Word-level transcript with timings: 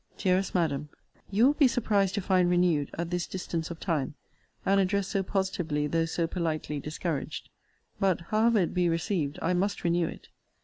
DEAREST 0.17 0.55
MADAM, 0.55 0.89
You 1.29 1.45
will 1.45 1.53
be 1.53 1.67
surprised 1.67 2.15
to 2.15 2.21
find 2.21 2.49
renewed, 2.49 2.89
at 2.97 3.11
this 3.11 3.27
distance 3.27 3.69
of 3.69 3.79
time, 3.79 4.15
an 4.65 4.79
address 4.79 5.09
so 5.09 5.21
positively 5.21 5.85
though 5.85 6.05
so 6.05 6.25
politely 6.25 6.79
discouraged: 6.79 7.49
but, 7.99 8.21
however 8.21 8.57
it 8.61 8.73
be 8.73 8.89
received, 8.89 9.37
I 9.43 9.53
must 9.53 9.83
renew 9.83 10.07
it. 10.07 10.29